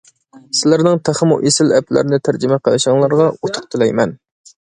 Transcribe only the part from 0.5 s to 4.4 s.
سىلەرنىڭ تېخىمۇ ئېسىل ئەپلەرنى تەرجىمە قىلىشىڭلارغا ئۇتۇق تىلەيمەن.